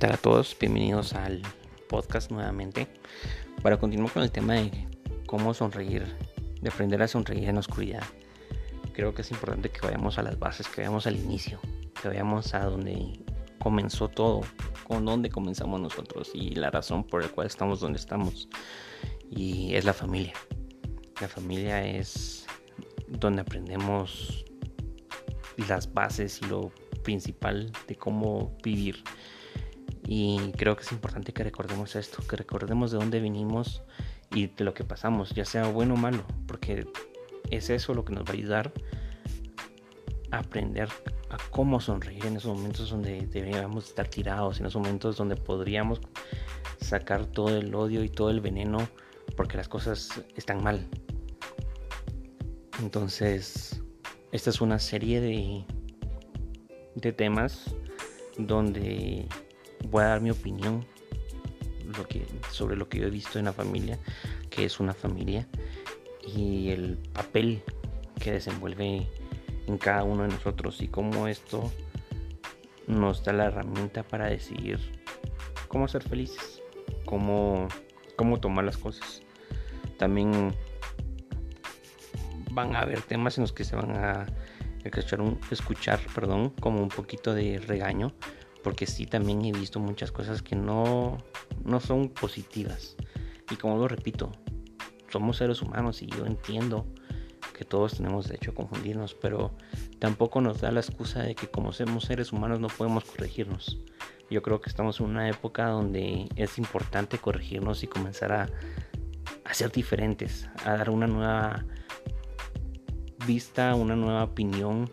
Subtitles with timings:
[0.00, 0.56] tal a todos?
[0.58, 1.42] Bienvenidos al
[1.86, 2.88] podcast nuevamente
[3.62, 4.88] para continuar con el tema de
[5.26, 6.06] cómo sonreír,
[6.62, 8.02] de aprender a sonreír en la oscuridad.
[8.94, 11.60] Creo que es importante que vayamos a las bases, que vayamos al inicio,
[12.00, 13.20] que vayamos a donde
[13.58, 14.40] comenzó todo,
[14.88, 18.48] con dónde comenzamos nosotros y la razón por la cual estamos donde estamos.
[19.28, 20.32] Y es la familia.
[21.20, 22.46] La familia es
[23.06, 24.46] donde aprendemos
[25.68, 29.04] las bases y lo principal de cómo vivir.
[30.06, 33.82] Y creo que es importante que recordemos esto, que recordemos de dónde venimos
[34.34, 36.86] y de lo que pasamos, ya sea bueno o malo, porque
[37.50, 38.72] es eso lo que nos va a ayudar
[40.30, 40.88] a aprender
[41.30, 46.00] a cómo sonreír en esos momentos donde deberíamos estar tirados, en esos momentos donde podríamos
[46.80, 48.88] sacar todo el odio y todo el veneno
[49.36, 50.88] porque las cosas están mal.
[52.80, 53.82] Entonces,
[54.32, 55.64] esta es una serie de
[56.94, 57.74] de temas
[58.38, 59.26] donde
[59.88, 60.84] voy a dar mi opinión
[62.50, 63.98] sobre lo que yo he visto en la familia,
[64.48, 65.46] que es una familia,
[66.26, 67.62] y el papel
[68.20, 69.08] que desenvuelve
[69.66, 71.72] en cada uno de nosotros y cómo esto
[72.86, 74.78] nos da la herramienta para decidir
[75.68, 76.62] cómo ser felices,
[77.04, 77.68] cómo,
[78.16, 79.22] cómo tomar las cosas.
[79.98, 80.54] También
[82.50, 84.26] van a haber temas en los que se van a
[84.84, 85.20] escuchar,
[85.50, 88.12] escuchar perdón, como un poquito de regaño,
[88.62, 91.18] porque sí también he visto muchas cosas que no,
[91.64, 92.96] no son positivas.
[93.50, 94.32] Y como lo repito,
[95.10, 96.86] somos seres humanos y yo entiendo
[97.56, 99.52] que todos tenemos derecho a confundirnos, pero
[99.98, 103.78] tampoco nos da la excusa de que como somos seres humanos no podemos corregirnos.
[104.30, 108.48] Yo creo que estamos en una época donde es importante corregirnos y comenzar a,
[109.44, 111.64] a ser diferentes, a dar una nueva
[113.26, 114.90] vista, una nueva opinión,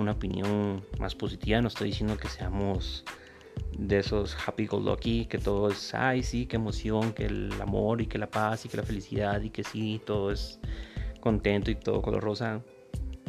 [0.00, 1.60] una opinión más positiva.
[1.60, 3.04] No estoy diciendo que seamos
[3.78, 8.00] de esos happy go lucky, que todo es, ay, sí, qué emoción, que el amor
[8.00, 10.60] y que la paz y que la felicidad y que sí, todo es
[11.20, 12.62] contento y todo color rosa.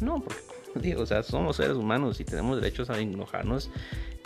[0.01, 0.40] No, porque,
[0.75, 3.69] digo, o sea, somos seres humanos y tenemos derechos a enojarnos,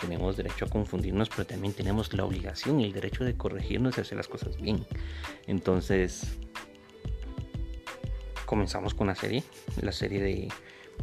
[0.00, 4.00] tenemos derecho a confundirnos, pero también tenemos la obligación y el derecho de corregirnos y
[4.00, 4.84] hacer las cosas bien.
[5.46, 6.38] Entonces,
[8.46, 9.42] comenzamos con la serie,
[9.82, 10.48] la serie de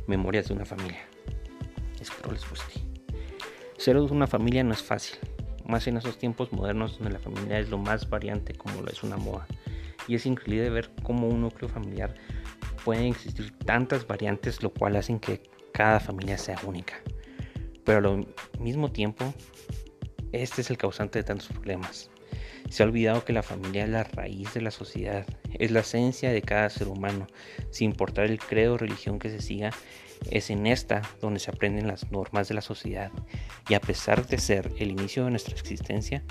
[0.08, 1.13] Memorias de una familia.
[2.04, 2.82] Espero les guste.
[3.78, 5.18] Ser una familia no es fácil,
[5.66, 9.04] más en esos tiempos modernos donde la familia es lo más variante como lo es
[9.04, 9.48] una moda.
[10.08, 12.14] Y es increíble ver cómo un núcleo familiar
[12.84, 16.96] puede existir tantas variantes, lo cual hacen que cada familia sea única.
[17.86, 18.28] Pero al
[18.60, 19.34] mismo tiempo,
[20.34, 22.12] este es el causante de tantos problemas.
[22.70, 26.32] Se ha olvidado que la familia es la raíz de la sociedad, es la esencia
[26.32, 27.28] de cada ser humano,
[27.72, 29.72] sin importar el credo o religión que se siga,
[30.32, 33.12] es en esta donde se aprenden las normas de la sociedad.
[33.70, 36.24] Y a pesar de ser el inicio de nuestra existencia,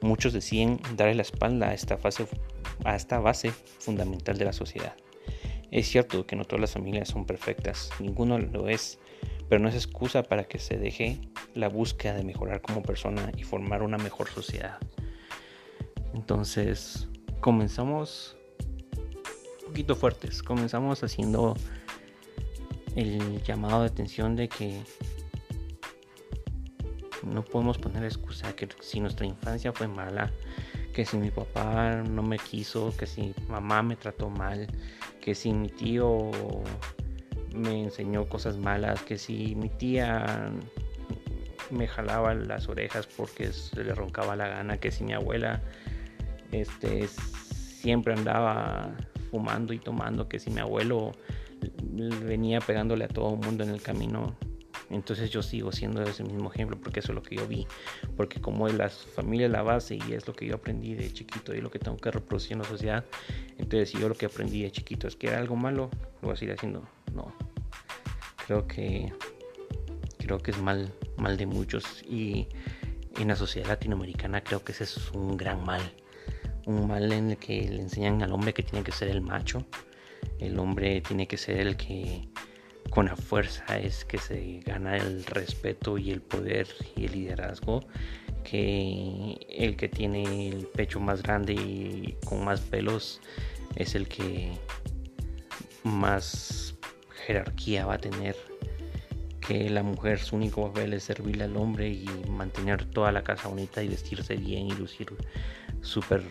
[0.00, 2.26] muchos deciden darle la espalda a esta, fase,
[2.84, 4.94] a esta base fundamental de la sociedad.
[5.70, 8.98] Es cierto que no todas las familias son perfectas, ninguno lo es,
[9.48, 11.20] pero no es excusa para que se deje
[11.54, 14.78] la búsqueda de mejorar como persona y formar una mejor sociedad.
[16.16, 17.08] Entonces,
[17.40, 18.36] comenzamos
[19.60, 20.42] un poquito fuertes.
[20.42, 21.54] Comenzamos haciendo
[22.96, 24.80] el llamado de atención de que
[27.22, 30.32] no podemos poner excusa que si nuestra infancia fue mala,
[30.94, 34.68] que si mi papá no me quiso, que si mamá me trató mal,
[35.20, 36.30] que si mi tío
[37.54, 40.50] me enseñó cosas malas, que si mi tía
[41.70, 45.62] me jalaba las orejas porque se le roncaba la gana, que si mi abuela
[46.52, 48.96] este, siempre andaba
[49.30, 51.12] fumando y tomando, que si mi abuelo
[52.24, 54.36] venía pegándole a todo el mundo en el camino,
[54.90, 57.66] entonces yo sigo siendo ese mismo ejemplo porque eso es lo que yo vi,
[58.16, 61.54] porque como es la familia la base y es lo que yo aprendí de chiquito
[61.54, 63.04] y lo que tengo que reproducir en la sociedad,
[63.58, 65.90] entonces si yo lo que aprendí de chiquito es que era algo malo,
[66.22, 67.32] lo voy a seguir haciendo, no,
[68.46, 69.12] creo que
[70.18, 72.48] creo que es mal, mal de muchos y
[73.18, 75.80] en la sociedad latinoamericana creo que ese es un gran mal
[76.66, 79.64] un mal en el que le enseñan al hombre que tiene que ser el macho.
[80.38, 82.28] El hombre tiene que ser el que
[82.90, 87.80] con la fuerza es que se gana el respeto y el poder y el liderazgo
[88.44, 93.20] que el que tiene el pecho más grande y con más pelos
[93.74, 94.52] es el que
[95.82, 96.76] más
[97.26, 98.36] jerarquía va a tener
[99.40, 103.48] que la mujer su único papel es servirle al hombre y mantener toda la casa
[103.48, 105.08] bonita y vestirse bien y lucir
[105.82, 106.22] súper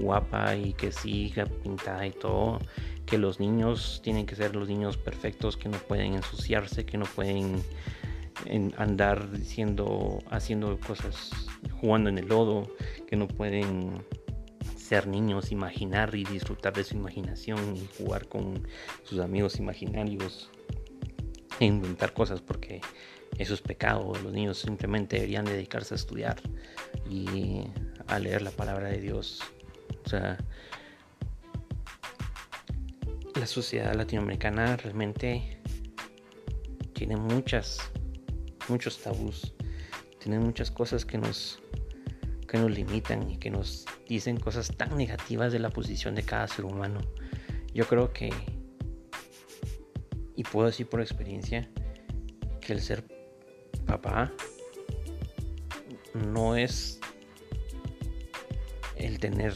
[0.00, 2.58] guapa y que siga pintada y todo.
[3.06, 7.06] Que los niños tienen que ser los niños perfectos, que no pueden ensuciarse, que no
[7.06, 7.62] pueden
[8.46, 11.30] en andar diciendo, haciendo cosas,
[11.80, 12.68] jugando en el lodo,
[13.06, 14.04] que no pueden
[14.76, 18.66] ser niños, imaginar y disfrutar de su imaginación y jugar con
[19.04, 20.50] sus amigos imaginarios
[21.60, 22.80] e inventar cosas porque
[23.38, 24.12] eso es pecado.
[24.22, 26.40] Los niños simplemente deberían dedicarse a estudiar
[27.08, 27.62] y
[28.06, 29.40] a leer la palabra de Dios.
[30.12, 30.36] La
[33.46, 35.60] sociedad latinoamericana realmente
[36.94, 37.78] tiene muchas,
[38.68, 39.54] muchos tabús,
[40.18, 41.62] tiene muchas cosas que nos,
[42.46, 46.46] que nos limitan y que nos dicen cosas tan negativas de la posición de cada
[46.48, 47.00] ser humano.
[47.72, 48.30] Yo creo que,
[50.36, 51.70] y puedo decir por experiencia,
[52.60, 53.04] que el ser
[53.86, 54.32] papá
[56.14, 57.00] no es
[58.96, 59.54] el tener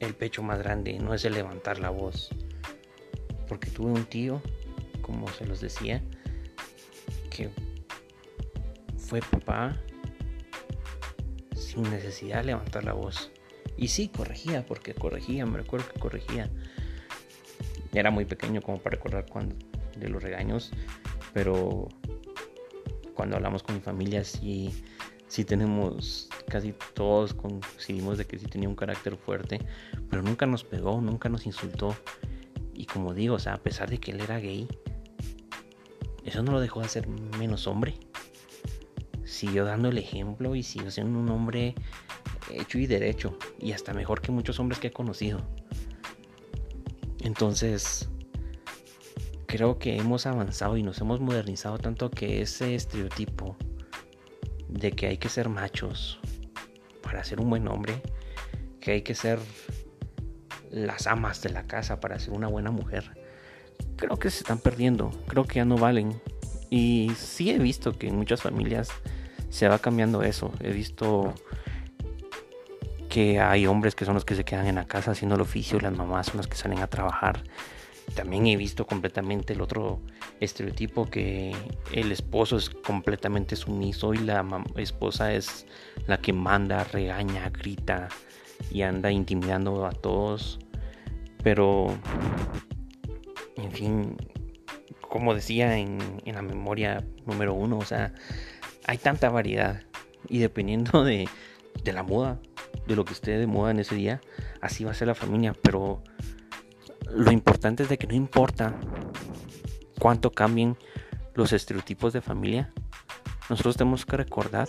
[0.00, 2.30] el pecho más grande, no es el levantar la voz.
[3.48, 4.42] Porque tuve un tío,
[5.02, 6.02] como se los decía,
[7.30, 7.50] que
[8.96, 9.76] fue papá
[11.54, 13.30] sin necesidad de levantar la voz.
[13.76, 16.50] Y sí, corregía, porque corregía, me recuerdo que corregía.
[17.92, 19.54] Era muy pequeño como para recordar cuando,
[19.96, 20.72] de los regaños,
[21.32, 21.88] pero
[23.14, 24.84] cuando hablamos con mi familia sí,
[25.28, 29.60] sí tenemos, casi todos coincidimos de que sí tenía un carácter fuerte,
[30.10, 31.94] pero nunca nos pegó, nunca nos insultó.
[32.74, 34.68] Y como digo, o sea, a pesar de que él era gay,
[36.24, 37.94] eso no lo dejó de ser menos hombre
[39.36, 41.74] siguió dando el ejemplo y siguió siendo un hombre
[42.50, 45.42] hecho y derecho y hasta mejor que muchos hombres que he conocido.
[47.20, 48.08] Entonces,
[49.46, 53.56] creo que hemos avanzado y nos hemos modernizado tanto que ese estereotipo
[54.68, 56.18] de que hay que ser machos
[57.16, 58.02] para ser un buen hombre,
[58.78, 59.38] que hay que ser
[60.70, 63.10] las amas de la casa para ser una buena mujer,
[63.96, 66.20] creo que se están perdiendo, creo que ya no valen.
[66.68, 68.90] Y sí he visto que en muchas familias
[69.48, 70.52] se va cambiando eso.
[70.60, 71.32] He visto
[73.08, 75.80] que hay hombres que son los que se quedan en la casa haciendo el oficio,
[75.80, 77.44] las mamás son las que salen a trabajar.
[78.14, 80.00] También he visto completamente el otro
[80.40, 81.54] estereotipo que
[81.92, 84.44] el esposo es completamente sumiso y la
[84.76, 85.66] esposa es
[86.06, 88.08] la que manda, regaña, grita
[88.70, 90.58] y anda intimidando a todos.
[91.42, 91.96] Pero,
[93.56, 94.16] en fin,
[95.08, 98.12] como decía en, la memoria número uno, o sea,
[98.86, 99.82] hay tanta variedad
[100.28, 101.28] y dependiendo de,
[101.84, 102.40] la moda,
[102.86, 104.20] de lo que esté de moda en ese día,
[104.60, 105.54] así va a ser la familia.
[105.62, 106.02] Pero
[107.14, 108.78] lo importante es de que no importa
[109.98, 110.76] cuánto cambien
[111.34, 112.72] los estereotipos de familia,
[113.48, 114.68] nosotros tenemos que recordar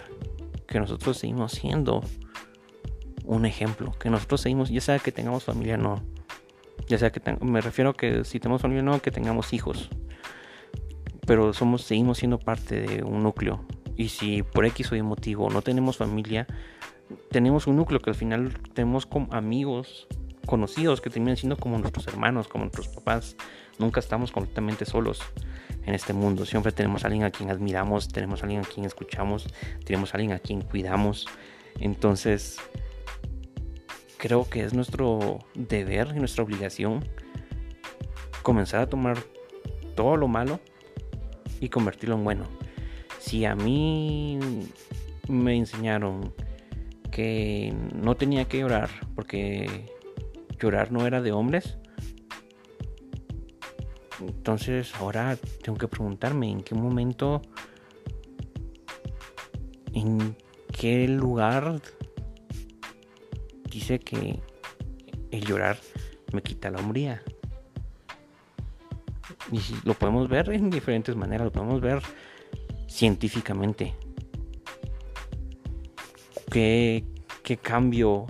[0.67, 2.01] que nosotros seguimos siendo
[3.23, 6.03] un ejemplo, que nosotros seguimos, ya sea que tengamos familia o no,
[6.87, 9.89] ya sea que me refiero a que si tenemos familia o no, que tengamos hijos,
[11.25, 15.49] pero somos, seguimos siendo parte de un núcleo, y si por X o Y motivo
[15.49, 16.47] no tenemos familia,
[17.31, 20.07] tenemos un núcleo que al final tenemos como amigos
[20.47, 23.35] conocidos que terminan siendo como nuestros hermanos, como nuestros papás.
[23.77, 25.21] Nunca estamos completamente solos
[25.85, 26.47] en este mundo.
[26.47, 29.45] Siempre tenemos a alguien a quien admiramos, tenemos a alguien a quien escuchamos,
[29.85, 31.27] tenemos a alguien a quien cuidamos.
[31.79, 32.57] Entonces,
[34.17, 37.07] creo que es nuestro deber y nuestra obligación
[38.41, 39.19] comenzar a tomar
[39.95, 40.59] todo lo malo
[41.59, 42.45] y convertirlo en bueno
[43.19, 44.39] si a mí
[45.27, 46.33] me enseñaron
[47.11, 49.96] que no tenía que llorar porque
[50.59, 51.77] llorar no era de hombres,
[54.19, 57.41] entonces ahora tengo que preguntarme en qué momento,
[59.93, 60.35] en
[60.71, 61.81] qué lugar
[63.69, 64.41] dice que
[65.31, 65.77] el llorar
[66.33, 67.21] me quita la hombría.
[69.51, 72.01] Y lo podemos ver en diferentes maneras, lo podemos ver
[72.87, 73.95] científicamente.
[76.51, 77.05] ¿Qué,
[77.43, 78.25] qué cambio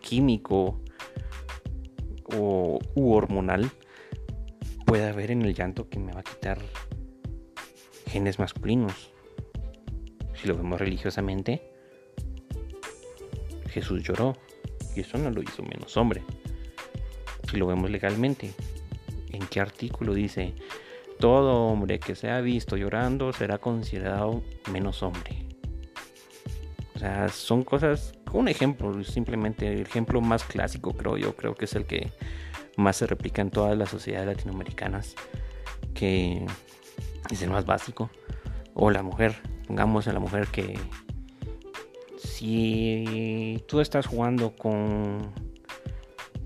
[0.00, 0.83] químico
[2.36, 3.70] o u hormonal
[4.86, 6.58] puede haber en el llanto que me va a quitar
[8.06, 9.12] genes masculinos?
[10.34, 11.62] Si lo vemos religiosamente,
[13.68, 14.36] Jesús lloró
[14.94, 16.22] y eso no lo hizo menos hombre.
[17.50, 18.52] Si lo vemos legalmente,
[19.30, 20.54] ¿en qué artículo dice
[21.18, 25.46] todo hombre que sea visto llorando será considerado menos hombre.
[26.94, 31.64] O sea, son cosas, un ejemplo, simplemente el ejemplo más clásico creo yo, creo que
[31.64, 32.12] es el que
[32.76, 35.14] más se replica en todas las sociedades latinoamericanas,
[35.94, 36.44] que
[37.30, 38.10] es el más básico.
[38.74, 39.36] O la mujer,
[39.66, 40.78] pongamos a la mujer que
[42.18, 45.32] si tú estás jugando con,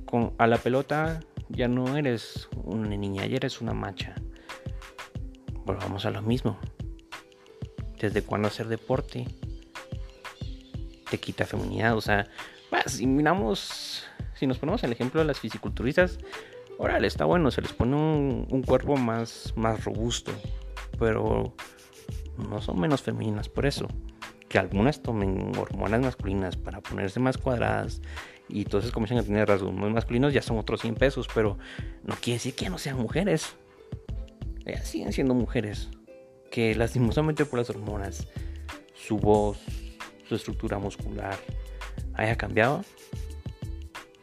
[0.05, 4.15] con a la pelota, ya no eres una niña, ya eres una macha
[5.77, 6.59] vamos a lo mismo.
[8.01, 9.27] desde cuándo hacer deporte
[11.11, 11.97] te quita feminidad.
[11.97, 12.27] O sea,
[12.87, 16.19] si miramos, si nos ponemos el ejemplo de las fisiculturistas,
[16.79, 20.33] órale, está bueno, se les pone un, cuerpo más, más robusto,
[20.99, 21.55] pero
[22.49, 23.89] no son menos femeninas por eso.
[24.49, 28.01] Que algunas tomen hormonas masculinas para ponerse más cuadradas
[28.49, 31.59] y entonces comienzan a tener rasgos masculinos, ya son otros 100 pesos, pero
[32.05, 33.57] no quiere decir que no sean mujeres.
[34.65, 35.91] Ellas siguen siendo mujeres.
[36.51, 38.27] Que lastimosamente por las hormonas,
[38.95, 39.59] su voz,
[40.29, 41.39] su estructura muscular
[42.15, 42.85] haya cambiado,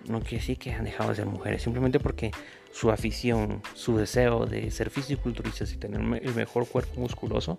[0.08, 2.32] no quiere decir que han dejado de ser mujeres, simplemente porque
[2.72, 7.58] su afición, su deseo de ser fisiculturistas y tener el mejor cuerpo musculoso,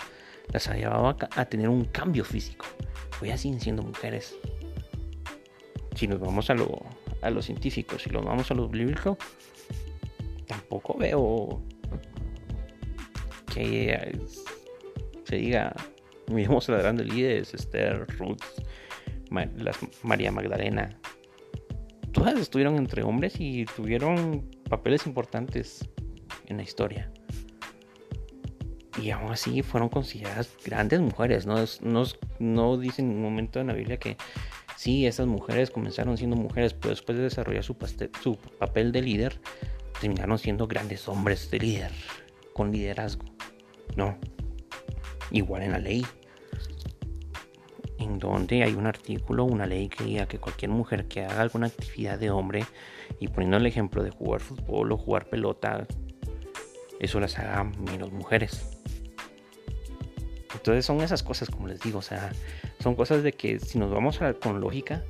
[0.52, 2.66] las ha llevado a, tener un cambio físico.
[3.20, 4.36] Hoy ya siguen siendo mujeres.
[5.94, 6.82] Si nos vamos a lo,
[7.22, 9.16] a lo científico, si nos vamos a lo bíblico,
[10.46, 11.62] tampoco veo
[13.52, 14.20] que
[15.24, 15.74] se diga
[16.30, 18.42] Miremos a las grandes líderes, Esther, Ruth,
[19.30, 20.98] las, María Magdalena.
[22.12, 25.88] Todas estuvieron entre hombres y tuvieron papeles importantes
[26.46, 27.10] en la historia.
[29.00, 31.46] Y aún así fueron consideradas grandes mujeres.
[31.46, 32.04] No, no,
[32.38, 34.16] no dice en ningún momento en la Biblia que
[34.76, 37.76] sí, esas mujeres comenzaron siendo mujeres, pero después de desarrollar su
[38.58, 39.38] papel de líder,
[40.00, 41.92] terminaron siendo grandes hombres de líder,
[42.54, 43.24] con liderazgo.
[43.96, 44.18] No,
[45.30, 46.06] igual en la ley,
[47.98, 51.66] en donde hay un artículo, una ley que diga que cualquier mujer que haga alguna
[51.66, 52.64] actividad de hombre,
[53.20, 55.86] y poniendo el ejemplo de jugar fútbol o jugar pelota,
[57.00, 58.76] eso las haga menos mujeres.
[60.54, 62.32] Entonces son esas cosas, como les digo, o sea,
[62.80, 65.04] son cosas de que si nos vamos a, con lógica,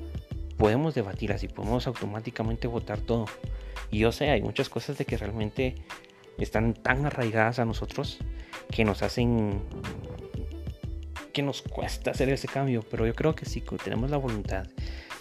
[0.56, 3.26] podemos debatir así, podemos automáticamente votar todo.
[3.90, 5.76] Y yo sé, hay muchas cosas de que realmente
[6.38, 8.18] están tan arraigadas a nosotros
[8.70, 9.62] que nos hacen
[11.37, 14.66] que nos cuesta hacer ese cambio, pero yo creo que si tenemos la voluntad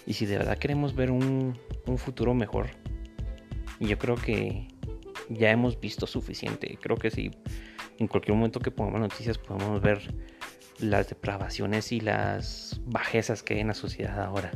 [0.08, 1.60] y si de verdad queremos ver un,
[1.98, 2.70] futuro mejor,
[3.82, 4.66] yo creo que
[5.28, 6.80] ya hemos visto suficiente.
[6.82, 7.32] Creo que si
[8.00, 10.16] en cualquier momento que pongamos noticias podemos ver
[10.80, 14.52] las depravaciones y las bajezas que hay en la sociedad ahora.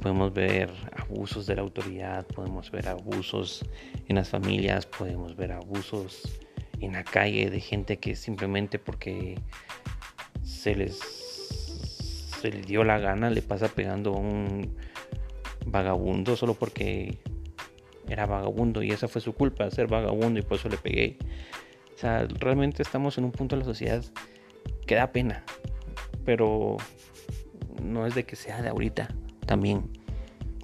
[0.00, 3.66] Podemos ver abusos de la autoridad, podemos ver abusos
[4.08, 6.40] en las familias, podemos ver abusos
[6.80, 9.38] en la calle de gente que simplemente porque
[10.46, 10.96] se les,
[12.40, 14.76] se les dio la gana le pasa pegando a un
[15.66, 17.18] vagabundo solo porque
[18.08, 21.18] era vagabundo y esa fue su culpa, ser vagabundo y por eso le pegué.
[21.94, 24.04] O sea, realmente estamos en un punto de la sociedad
[24.86, 25.44] que da pena,
[26.24, 26.76] pero
[27.82, 29.08] no es de que sea de ahorita
[29.44, 29.90] también.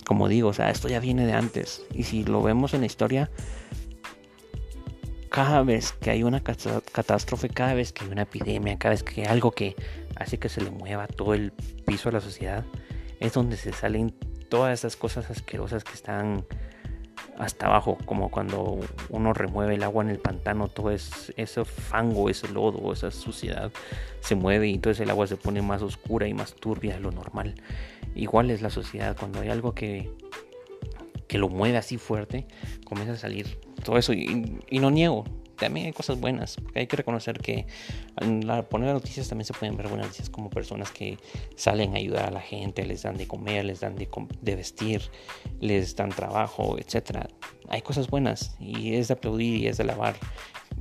[0.06, 1.84] Como digo, o sea, esto ya viene de antes.
[1.94, 3.30] Y si lo vemos en la historia,
[5.32, 9.22] cada vez que hay una catástrofe, cada vez que hay una epidemia, cada vez que
[9.22, 9.74] hay algo que
[10.14, 11.52] hace que se le mueva todo el
[11.86, 12.66] piso a la sociedad,
[13.18, 14.14] es donde se salen
[14.50, 16.44] todas esas cosas asquerosas que están
[17.38, 22.28] hasta abajo, como cuando uno remueve el agua en el pantano, todo es, ese fango,
[22.28, 23.72] ese lodo, esa suciedad
[24.20, 27.10] se mueve y entonces el agua se pone más oscura y más turbia de lo
[27.10, 27.54] normal.
[28.14, 30.10] Igual es la sociedad, cuando hay algo que,
[31.26, 32.46] que lo mueve así fuerte,
[32.84, 34.12] comienza a salir todo eso.
[34.12, 35.24] Y, no niego,
[35.56, 37.66] también hay cosas buenas, porque hay que reconocer que
[38.16, 41.18] al poner noticias también se pueden ver buenas noticias como personas que
[41.56, 45.02] salen a ayudar a la gente, les dan de comer, les dan de, vestir,
[45.60, 47.26] les dan trabajo, etc.
[47.68, 50.16] Hay cosas buenas y es de aplaudir y es de alabar.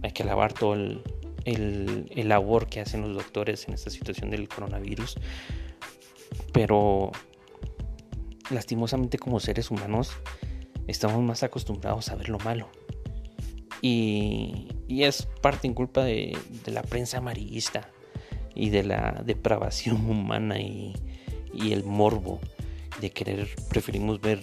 [0.03, 1.01] Hay que alabar todo el,
[1.45, 5.17] el, el labor que hacen los doctores en esta situación del coronavirus.
[6.53, 7.11] Pero
[8.49, 10.11] lastimosamente como seres humanos
[10.87, 12.69] estamos más acostumbrados a ver lo malo.
[13.81, 17.89] Y, es parte en culpa de, la prensa amarillista
[18.53, 20.93] y de la depravación humana y,
[21.53, 22.39] el morbo
[23.01, 24.41] de querer, preferimos ver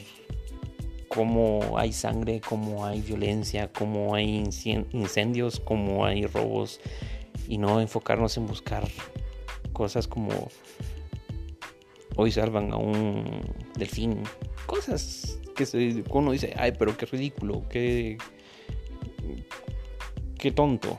[1.08, 4.44] cómo hay sangre, cómo hay violencia, cómo hay
[4.92, 6.80] incendios, cómo hay robos
[7.48, 8.86] y no enfocarnos en buscar
[9.72, 10.48] cosas como
[12.20, 13.40] hoy salvan a un
[13.76, 14.24] delfín,
[14.66, 18.18] cosas que uno dice, ay, pero qué ridículo, qué,
[20.36, 20.98] qué tonto.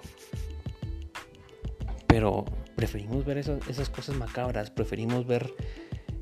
[2.08, 2.46] Pero
[2.76, 5.54] preferimos ver esas, esas cosas macabras, preferimos ver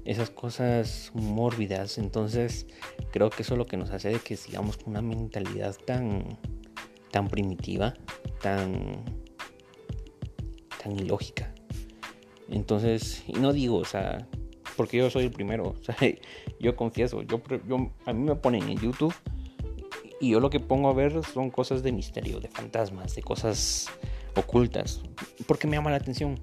[0.03, 1.99] esas cosas mórbidas.
[1.99, 2.65] Entonces
[3.11, 6.39] creo que eso es lo que nos hace de que sigamos con una mentalidad tan,
[7.11, 7.93] tan primitiva,
[8.41, 9.05] tan,
[10.81, 11.53] tan ilógica.
[12.49, 14.27] Entonces, y no digo, o sea,
[14.77, 15.97] porque yo soy el primero, o sea,
[16.59, 19.13] yo confieso, yo, yo, a mí me ponen en YouTube
[20.21, 23.87] y yo lo que pongo a ver son cosas de misterio, de fantasmas, de cosas
[24.35, 25.01] ocultas,
[25.47, 26.39] porque me llama la atención.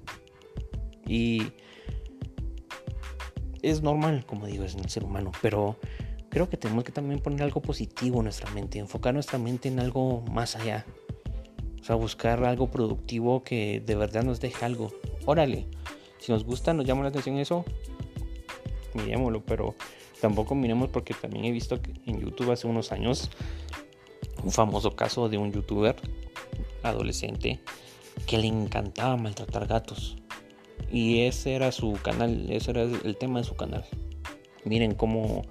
[1.07, 1.51] Y
[3.61, 5.77] es normal, como digo, es en el ser humano, pero
[6.29, 9.79] creo que tenemos que también poner algo positivo en nuestra mente, enfocar nuestra mente en
[9.79, 10.85] algo más allá.
[11.79, 14.91] O sea, buscar algo productivo que de verdad nos deje algo.
[15.25, 15.67] Órale,
[16.19, 17.63] si nos gusta, nos llama la atención eso,
[18.95, 19.75] mirémoslo, pero
[20.21, 23.29] tampoco miremos porque también he visto en YouTube hace unos años
[24.43, 25.95] un famoso caso de un youtuber
[26.83, 27.59] adolescente
[28.27, 30.17] que le encantaba maltratar gatos.
[30.91, 33.85] Y ese era su canal, ese era el tema de su canal.
[34.63, 35.43] Miren cómo,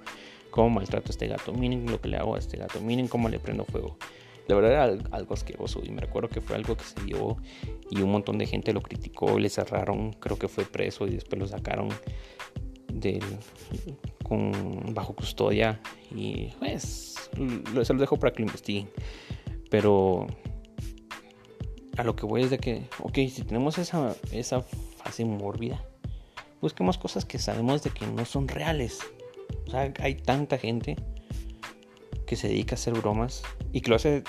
[0.49, 3.29] cómo maltrato a este gato, miren lo que le hago a este gato, miren cómo
[3.29, 3.97] le prendo fuego.
[4.47, 7.37] La verdad era algo asqueroso y me recuerdo que fue algo que se dio
[7.89, 11.39] y un montón de gente lo criticó, le cerraron, creo que fue preso y después
[11.39, 11.89] lo sacaron
[12.99, 13.23] del,
[14.23, 15.79] con, bajo custodia
[16.13, 17.29] y pues
[17.83, 18.89] se los dejo para que lo investiguen.
[19.69, 20.27] Pero
[21.97, 25.83] a lo que voy es de que, ok, si tenemos esa, esa fase mórbida,
[26.61, 28.99] busquemos cosas que sabemos de que no son reales.
[29.67, 30.95] O sea, hay tanta gente
[32.25, 34.23] que se dedica a hacer bromas y que lo hace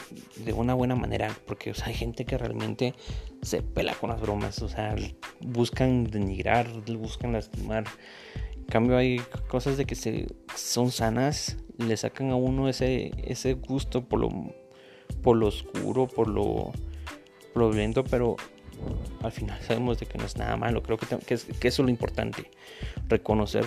[0.45, 2.95] de una buena manera, porque hay gente que realmente
[3.43, 4.95] se pela con las bromas, o sea,
[5.41, 6.69] buscan denigrar,
[6.99, 7.85] buscan lastimar.
[8.69, 14.05] Cambio hay cosas de que se, son sanas, le sacan a uno ese, ese gusto
[14.05, 14.31] por lo,
[15.23, 16.73] por lo oscuro, por lo,
[17.55, 18.37] por violento, pero
[19.23, 20.83] al final sabemos de que no es nada malo.
[20.83, 22.51] Creo que, que, eso es lo importante,
[23.09, 23.65] reconocer,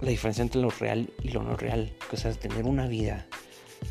[0.00, 1.92] la diferencia entre lo real y lo no real.
[2.40, 3.26] Tener una vida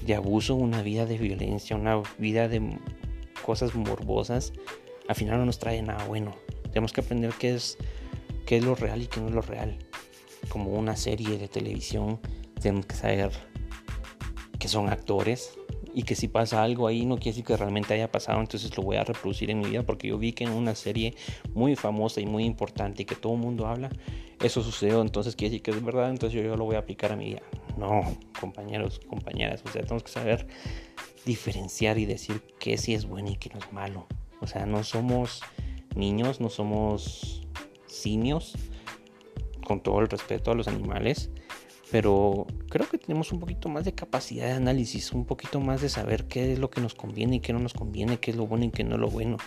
[0.06, 2.78] de abuso, una vida de violencia, una vida de
[3.46, 4.54] cosas morbosas,
[5.08, 6.36] al final no nos trae nada bueno.
[6.72, 7.78] Tenemos que aprender qué es,
[8.50, 9.78] qué es lo real y qué no es lo real.
[10.50, 12.20] Como una serie de televisión,
[12.60, 13.32] tenemos que saber
[14.58, 15.52] que son actores,
[15.94, 18.82] y que si pasa algo ahí no quiere decir que realmente haya pasado, entonces lo
[18.82, 21.14] voy a reproducir en mi vida porque yo vi que en una serie
[21.54, 23.90] muy famosa y muy importante y que todo el mundo habla,
[24.42, 27.16] eso sucedió, entonces quiere decir que es verdad, entonces yo, lo voy a aplicar a
[27.16, 27.42] mi vida.
[27.78, 28.02] No,
[28.40, 30.48] compañeros, compañeras, o sea, tenemos que saber
[31.24, 34.08] diferenciar y decir qué sí es bueno y qué no es malo.
[34.42, 35.42] O sea, no somos
[35.96, 37.40] niños, no somos
[37.90, 38.54] simios,
[39.66, 41.30] con todo el respeto a los animales
[41.92, 45.90] pero creo que tenemos un poquito más de capacidad de análisis, un poquito más de
[45.90, 48.46] saber qué es lo que nos conviene y qué no nos conviene, qué es lo
[48.46, 49.38] bueno y qué no es lo bueno.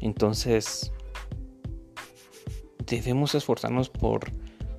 [0.00, 0.92] Entonces,
[2.86, 4.30] debemos esforzarnos por,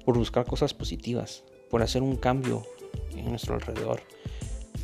[0.04, 2.63] por buscar cosas positivas, por hacer un cambio
[3.15, 4.02] en nuestro alrededor,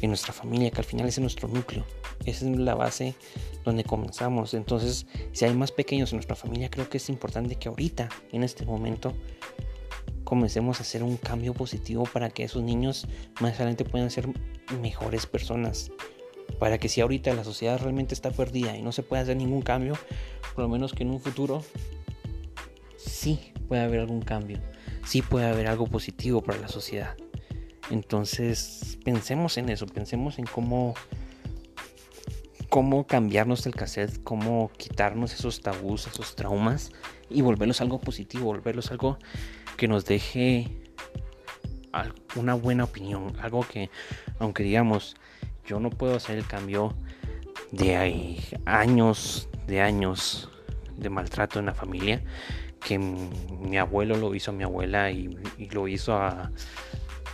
[0.01, 1.85] en nuestra familia, que al final es nuestro núcleo.
[2.25, 3.15] Esa es la base
[3.63, 4.53] donde comenzamos.
[4.53, 8.43] Entonces, si hay más pequeños en nuestra familia, creo que es importante que ahorita, en
[8.43, 9.13] este momento,
[10.23, 13.07] comencemos a hacer un cambio positivo para que esos niños
[13.39, 14.27] más adelante puedan ser
[14.81, 15.91] mejores personas.
[16.59, 19.61] Para que si ahorita la sociedad realmente está perdida y no se puede hacer ningún
[19.61, 19.97] cambio,
[20.55, 21.63] por lo menos que en un futuro
[22.97, 24.59] sí puede haber algún cambio,
[25.05, 27.15] sí puede haber algo positivo para la sociedad.
[27.91, 30.95] Entonces pensemos en eso, pensemos en cómo
[32.69, 36.93] cómo cambiarnos el cassette, cómo quitarnos esos tabús, esos traumas
[37.29, 39.17] y volverlos algo positivo, volverlos algo
[39.75, 40.71] que nos deje
[42.37, 43.89] una buena opinión, algo que
[44.39, 45.17] aunque digamos
[45.65, 46.95] yo no puedo hacer el cambio
[47.71, 47.97] de
[48.65, 50.49] años, de años
[50.95, 52.23] de maltrato en la familia,
[52.79, 55.37] que mi abuelo lo hizo a mi abuela y,
[55.71, 56.51] lo hizo a,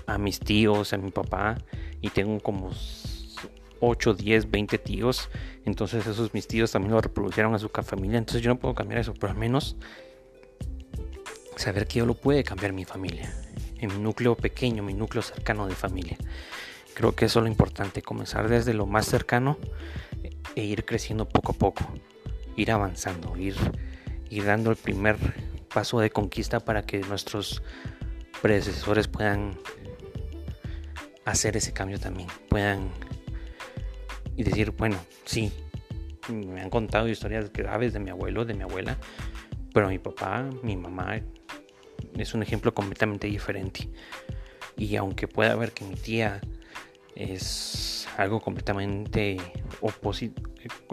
[0.07, 1.57] a, mis tíos, a mi papá,
[2.01, 2.71] y tengo como
[3.79, 5.29] 8, 10, 20 tíos,
[5.65, 9.01] entonces esos mis tíos también lo reproducieron a su familia, entonces yo no puedo cambiar
[9.01, 9.75] eso, pero al menos
[11.55, 13.31] saber que yo lo puede cambiar mi familia,
[13.79, 16.17] en mi núcleo pequeño, mi núcleo cercano de familia.
[16.93, 19.57] Creo que eso es lo importante, comenzar desde lo más cercano
[20.55, 21.85] e ir creciendo poco a poco,
[22.55, 23.55] ir avanzando, ir,
[24.29, 25.17] ir dando el primer
[25.71, 27.61] paso de conquista para que nuestros
[28.41, 29.57] predecesores puedan
[31.27, 32.89] hacer ese cambio también, puedan
[34.37, 35.51] y decir, bueno, sí,
[36.29, 38.97] me han contado historias graves de mi abuelo, de mi abuela,
[39.73, 41.19] pero mi papá, mi mamá
[42.17, 43.89] es un ejemplo completamente diferente.
[44.77, 46.39] Y aunque pueda ver que mi tía
[47.15, 49.37] es algo completamente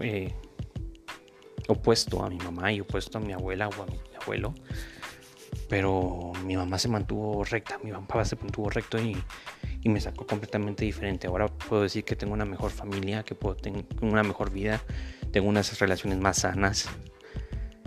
[0.02, 0.34] eh,
[1.68, 4.54] opuesto a mi mamá y opuesto a mi abuela o a mi abuelo,
[5.68, 9.16] pero mi mamá se mantuvo recta, mi papá se mantuvo recto y,
[9.84, 11.28] y me sacó completamente diferente.
[11.28, 14.82] Ahora puedo decir que tengo una mejor familia, que puedo tener una mejor vida,
[15.30, 16.88] tengo unas relaciones más sanas,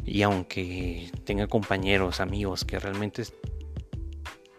[0.08, 3.24] y aunque tenga compañeros, amigos que realmente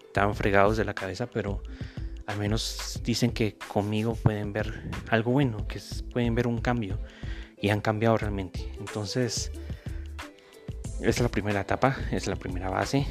[0.06, 1.62] están fregados de la cabeza, pero
[2.26, 5.80] al menos dicen que conmigo pueden ver algo bueno, que
[6.12, 6.98] pueden ver un cambio
[7.56, 8.70] y han cambiado realmente.
[8.78, 9.50] Entonces,
[11.00, 13.06] es la primera etapa, es la primera base.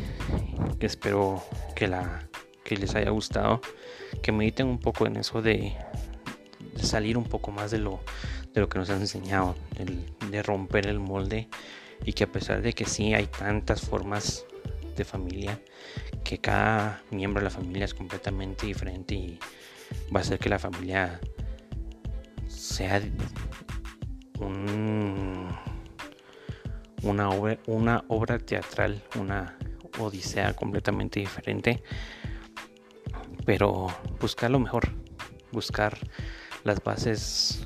[0.80, 1.44] Espero
[1.76, 2.30] que, la,
[2.64, 3.62] que les haya gustado,
[4.22, 5.76] que mediten un poco en eso de,
[6.76, 8.02] salir un poco más de lo,
[8.54, 9.56] de lo que nos han enseñado,
[10.30, 11.48] de romper el molde.
[12.06, 14.46] Y que a pesar de que sí hay tantas formas
[14.96, 15.60] de familia,
[16.24, 19.40] que cada miembro de la familia es completamente diferente y
[20.14, 21.20] va a hacer que la familia
[22.48, 23.02] sea
[27.30, 29.58] obra, una obra teatral, una
[30.00, 31.84] odisea completamente diferente,
[33.48, 33.88] pero
[34.20, 34.90] buscar lo mejor,
[35.54, 35.98] buscar
[36.66, 37.66] las bases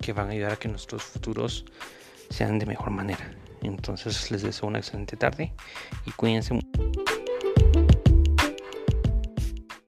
[0.00, 1.64] que van a ayudar a que nuestros futuros
[2.30, 3.32] sean de mejor manera.
[3.62, 5.54] Entonces les deseo una excelente tarde
[6.04, 7.21] y cuídense mucho.